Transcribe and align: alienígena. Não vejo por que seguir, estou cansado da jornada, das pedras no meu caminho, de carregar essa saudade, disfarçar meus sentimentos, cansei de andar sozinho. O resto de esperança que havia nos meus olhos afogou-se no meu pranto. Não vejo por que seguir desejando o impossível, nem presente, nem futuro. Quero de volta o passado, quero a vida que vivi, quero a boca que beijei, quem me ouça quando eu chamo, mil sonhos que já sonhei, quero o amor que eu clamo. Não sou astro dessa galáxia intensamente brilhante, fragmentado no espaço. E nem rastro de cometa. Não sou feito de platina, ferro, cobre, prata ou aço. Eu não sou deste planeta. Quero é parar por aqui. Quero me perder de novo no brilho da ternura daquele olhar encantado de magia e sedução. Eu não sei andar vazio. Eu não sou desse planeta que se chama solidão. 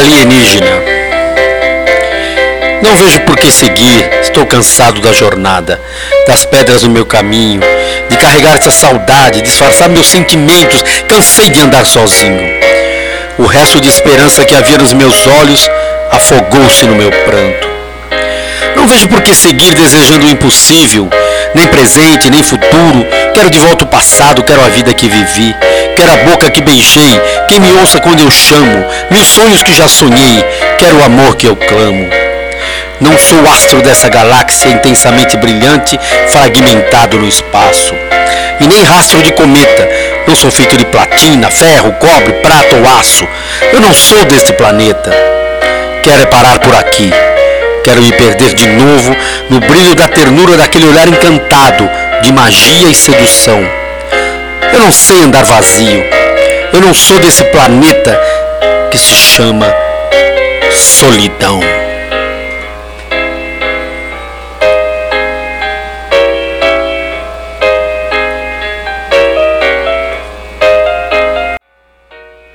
alienígena. 0.00 0.82
Não 2.82 2.96
vejo 2.96 3.20
por 3.20 3.36
que 3.36 3.50
seguir, 3.50 4.08
estou 4.22 4.46
cansado 4.46 5.00
da 5.00 5.12
jornada, 5.12 5.80
das 6.26 6.44
pedras 6.44 6.82
no 6.82 6.90
meu 6.90 7.04
caminho, 7.04 7.60
de 8.08 8.16
carregar 8.16 8.56
essa 8.56 8.70
saudade, 8.70 9.42
disfarçar 9.42 9.88
meus 9.90 10.08
sentimentos, 10.08 10.82
cansei 11.06 11.50
de 11.50 11.60
andar 11.60 11.84
sozinho. 11.84 12.40
O 13.38 13.44
resto 13.44 13.80
de 13.80 13.88
esperança 13.88 14.44
que 14.44 14.54
havia 14.54 14.78
nos 14.78 14.94
meus 14.94 15.26
olhos 15.26 15.68
afogou-se 16.10 16.84
no 16.86 16.96
meu 16.96 17.10
pranto. 17.10 17.68
Não 18.74 18.86
vejo 18.86 19.08
por 19.08 19.20
que 19.20 19.34
seguir 19.34 19.74
desejando 19.74 20.24
o 20.26 20.30
impossível, 20.30 21.08
nem 21.54 21.66
presente, 21.66 22.30
nem 22.30 22.42
futuro. 22.42 23.06
Quero 23.34 23.50
de 23.50 23.58
volta 23.58 23.84
o 23.84 23.88
passado, 23.88 24.42
quero 24.42 24.64
a 24.64 24.68
vida 24.68 24.94
que 24.94 25.08
vivi, 25.08 25.54
quero 26.00 26.12
a 26.12 26.16
boca 26.30 26.50
que 26.50 26.62
beijei, 26.62 27.20
quem 27.46 27.60
me 27.60 27.72
ouça 27.72 28.00
quando 28.00 28.20
eu 28.20 28.30
chamo, 28.30 28.86
mil 29.10 29.22
sonhos 29.22 29.62
que 29.62 29.74
já 29.74 29.86
sonhei, 29.86 30.42
quero 30.78 30.96
o 30.96 31.04
amor 31.04 31.36
que 31.36 31.46
eu 31.46 31.54
clamo. 31.54 32.08
Não 33.00 33.18
sou 33.18 33.46
astro 33.46 33.82
dessa 33.82 34.08
galáxia 34.08 34.70
intensamente 34.70 35.36
brilhante, 35.36 36.00
fragmentado 36.28 37.18
no 37.18 37.28
espaço. 37.28 37.94
E 38.60 38.66
nem 38.66 38.82
rastro 38.82 39.22
de 39.22 39.32
cometa. 39.32 39.88
Não 40.26 40.34
sou 40.34 40.50
feito 40.50 40.76
de 40.76 40.86
platina, 40.86 41.50
ferro, 41.50 41.92
cobre, 41.92 42.32
prata 42.42 42.76
ou 42.76 42.98
aço. 42.98 43.26
Eu 43.72 43.80
não 43.80 43.92
sou 43.92 44.24
deste 44.24 44.54
planeta. 44.54 45.10
Quero 46.02 46.22
é 46.22 46.26
parar 46.26 46.58
por 46.60 46.74
aqui. 46.76 47.12
Quero 47.84 48.02
me 48.02 48.12
perder 48.12 48.54
de 48.54 48.66
novo 48.68 49.14
no 49.50 49.60
brilho 49.60 49.94
da 49.94 50.08
ternura 50.08 50.56
daquele 50.56 50.86
olhar 50.86 51.08
encantado 51.08 51.88
de 52.22 52.32
magia 52.32 52.88
e 52.88 52.94
sedução. 52.94 53.79
Eu 54.80 54.84
não 54.84 54.92
sei 54.92 55.20
andar 55.20 55.44
vazio. 55.44 56.02
Eu 56.72 56.80
não 56.80 56.94
sou 56.94 57.18
desse 57.18 57.44
planeta 57.44 58.18
que 58.90 58.96
se 58.96 59.14
chama 59.14 59.70
solidão. 60.72 61.60